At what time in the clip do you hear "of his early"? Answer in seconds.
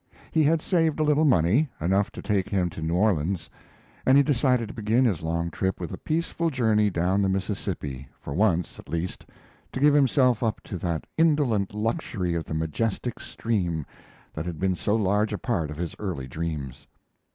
15.69-16.25